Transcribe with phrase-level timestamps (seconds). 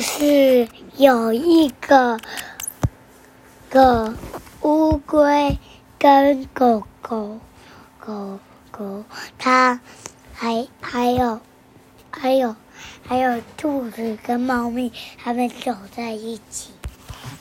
[0.00, 2.18] 是有一个
[3.68, 4.14] 个
[4.62, 5.58] 乌龟
[5.98, 7.38] 跟狗狗
[8.00, 8.38] 狗
[8.70, 9.04] 狗，
[9.38, 9.80] 它
[10.32, 11.40] 还还有
[12.10, 12.56] 还有
[13.06, 14.90] 还有兔子跟猫咪，
[15.22, 16.70] 它们走在一起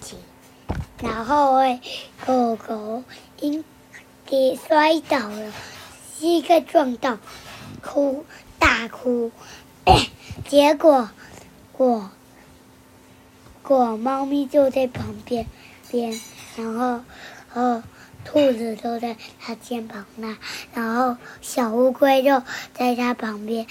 [0.00, 0.16] 起，
[1.00, 1.80] 然后诶，
[2.26, 3.04] 狗狗
[3.38, 3.64] 因
[4.26, 5.52] 跌摔倒了，
[6.18, 7.16] 膝盖撞到，
[7.80, 8.24] 哭
[8.58, 9.30] 大哭，
[10.48, 11.10] 结果
[11.76, 12.10] 我。
[13.70, 15.46] 果猫咪就在旁边
[15.92, 16.20] 边，
[16.56, 17.02] 然后，
[17.54, 17.84] 呃，
[18.24, 20.36] 兔子就在它肩膀那，
[20.74, 22.42] 然后小乌龟就
[22.74, 23.68] 在它旁边，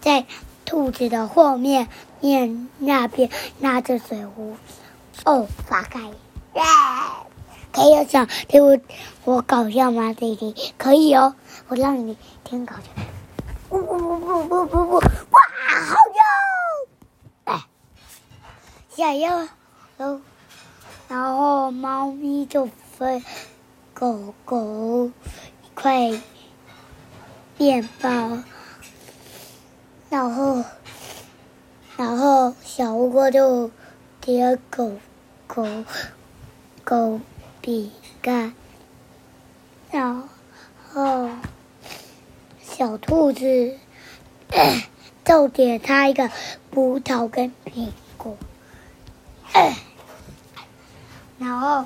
[0.00, 0.26] 在
[0.64, 1.86] 兔子的后面
[2.20, 3.30] 面那边
[3.60, 4.56] 拿着水壶，
[5.24, 6.62] 哦，发开，耶！
[7.70, 8.76] 可以讲听我
[9.22, 10.52] 我搞笑吗，弟弟？
[10.76, 11.36] 可以哦，
[11.68, 13.02] 我让你听搞笑。
[13.68, 15.00] 不不不不不不不，
[18.98, 19.46] 想要，
[19.96, 20.20] 然后
[21.06, 23.22] 然后猫咪就分
[23.94, 26.20] 狗狗一块
[27.58, 28.42] 面包，
[30.10, 30.64] 然后
[31.96, 33.70] 然后小乌龟就
[34.20, 34.96] 给狗
[35.46, 35.64] 狗
[36.82, 37.20] 狗
[37.60, 38.52] 饼干，
[39.92, 40.28] 然
[40.92, 41.30] 后
[42.60, 43.78] 小兔子
[45.24, 46.32] 就给它一个
[46.72, 48.36] 葡萄跟苹果。
[51.38, 51.84] 然后，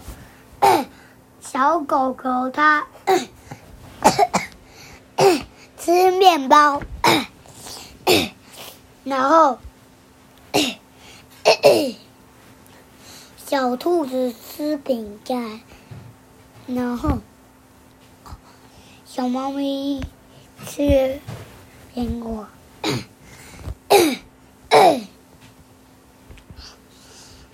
[1.41, 2.87] 小狗狗它
[5.79, 6.83] 吃面包，
[9.05, 9.59] 然后
[13.47, 15.61] 小兔子吃饼干，
[16.67, 17.19] 然后
[19.05, 20.05] 小猫咪
[20.67, 21.21] 吃
[21.95, 22.47] 苹果。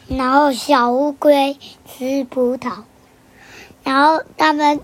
[0.09, 2.85] 然后小乌龟吃葡萄，
[3.85, 4.81] 然后他们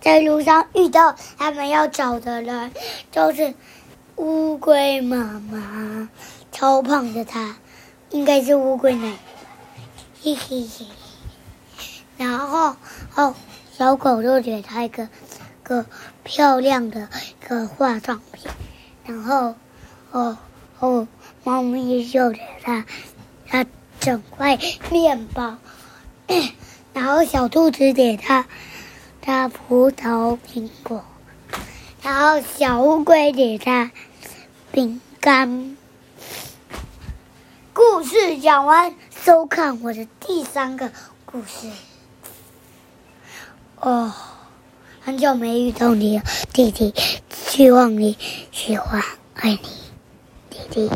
[0.00, 2.70] 在路上遇到他们要找的人，
[3.10, 3.52] 就是
[4.14, 6.08] 乌龟妈妈，
[6.52, 7.56] 超胖的它，
[8.10, 9.16] 应该是乌龟奶奶，
[10.22, 10.86] 嘿嘿嘿。
[12.16, 12.76] 然后
[13.16, 13.34] 哦，
[13.76, 15.08] 小狗就给它一个
[15.64, 15.84] 个
[16.22, 17.08] 漂亮的
[17.40, 18.48] 一个化妆品，
[19.04, 19.54] 然后
[20.12, 20.38] 哦
[20.78, 21.08] 哦，
[21.42, 22.86] 猫咪就给它它。
[24.00, 24.58] 整块
[24.90, 25.58] 面包，
[26.94, 28.46] 然后小兔子给它
[29.20, 31.04] 它葡萄苹果，
[32.02, 33.90] 然后小乌龟给它
[34.72, 35.76] 饼干。
[37.74, 38.94] 故事讲完，
[39.24, 40.90] 收看我的第三个
[41.26, 41.70] 故事。
[43.80, 44.12] 哦，
[45.02, 46.94] 很久没遇到你了，弟弟，
[47.30, 48.16] 希望你
[48.50, 49.02] 喜欢，
[49.34, 49.58] 爱你，
[50.48, 50.90] 弟弟。